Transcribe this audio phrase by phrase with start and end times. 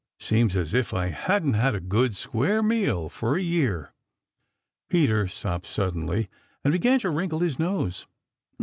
[0.19, 3.93] Seems as if I hadn't had a good square meal for a year."
[4.89, 6.27] Peter stopped suddenly
[6.63, 8.07] and began to wrinkle his nose.